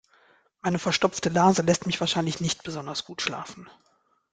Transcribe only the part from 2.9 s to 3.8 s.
gut schlafen.